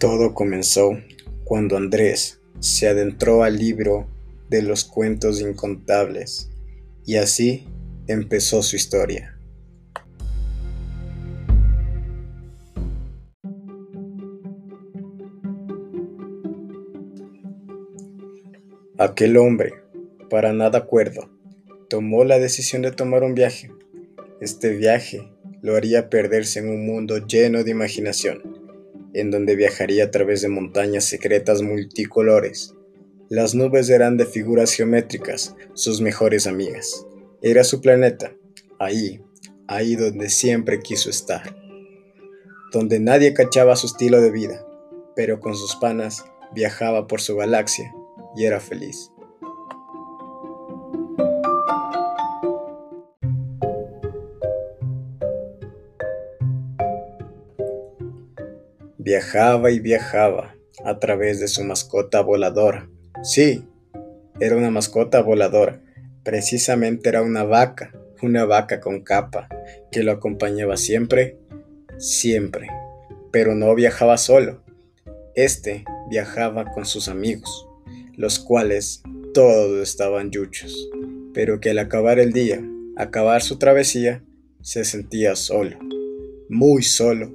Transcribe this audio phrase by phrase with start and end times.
[0.00, 0.98] Todo comenzó
[1.44, 4.08] cuando Andrés se adentró al libro
[4.48, 6.48] de los cuentos incontables
[7.04, 7.68] y así
[8.06, 9.38] empezó su historia.
[18.96, 19.74] Aquel hombre,
[20.30, 21.28] para nada cuerdo,
[21.90, 23.70] tomó la decisión de tomar un viaje.
[24.40, 25.30] Este viaje
[25.60, 28.59] lo haría perderse en un mundo lleno de imaginación,
[29.14, 32.74] en donde viajaría a través de montañas secretas multicolores.
[33.28, 37.06] Las nubes eran de figuras geométricas, sus mejores amigas.
[37.42, 38.34] Era su planeta,
[38.78, 39.20] ahí,
[39.68, 41.56] ahí donde siempre quiso estar.
[42.72, 44.66] Donde nadie cachaba su estilo de vida,
[45.14, 46.24] pero con sus panas
[46.54, 47.92] viajaba por su galaxia
[48.36, 49.10] y era feliz.
[59.10, 62.88] Viajaba y viajaba a través de su mascota voladora.
[63.24, 63.64] Sí,
[64.38, 65.82] era una mascota voladora.
[66.22, 69.48] Precisamente era una vaca, una vaca con capa,
[69.90, 71.38] que lo acompañaba siempre,
[71.98, 72.68] siempre.
[73.32, 74.62] Pero no viajaba solo.
[75.34, 77.66] Este viajaba con sus amigos
[78.16, 79.02] los cuales
[79.34, 80.88] todos estaban yuchos,
[81.34, 82.62] pero que al acabar el día,
[82.96, 84.22] acabar su travesía,
[84.62, 85.80] se sentía solo,
[86.48, 87.34] muy solo,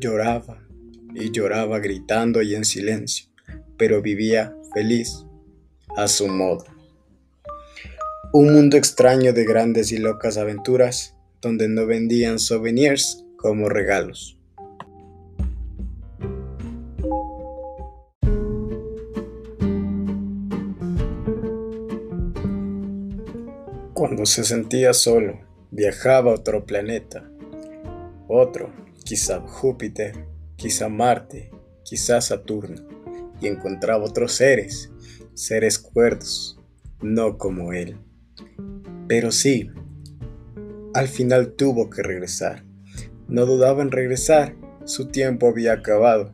[0.00, 0.62] lloraba
[1.14, 3.26] y lloraba gritando y en silencio,
[3.76, 5.24] pero vivía feliz
[5.96, 6.64] a su modo.
[8.32, 14.38] Un mundo extraño de grandes y locas aventuras, donde no vendían souvenirs como regalos
[24.02, 25.38] Cuando se sentía solo,
[25.70, 27.30] viajaba a otro planeta,
[28.26, 28.72] otro,
[29.04, 30.26] quizá Júpiter,
[30.62, 31.50] quizá Marte,
[31.82, 32.76] quizá Saturno,
[33.40, 34.92] y encontraba otros seres,
[35.34, 36.56] seres cuerdos,
[37.00, 37.96] no como él.
[39.08, 39.70] Pero sí,
[40.94, 42.64] al final tuvo que regresar.
[43.26, 44.54] No dudaba en regresar,
[44.84, 46.32] su tiempo había acabado.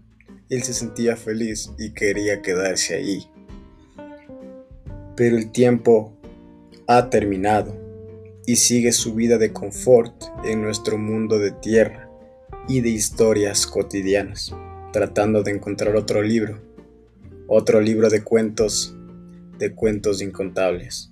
[0.50, 3.30] Él se sentía feliz y quería quedarse ahí.
[5.16, 6.14] Pero el tiempo
[6.86, 7.74] ha terminado
[8.44, 12.07] y sigue su vida de confort en nuestro mundo de tierra
[12.68, 14.54] y de historias cotidianas,
[14.92, 16.60] tratando de encontrar otro libro,
[17.46, 18.94] otro libro de cuentos,
[19.58, 21.10] de cuentos incontables.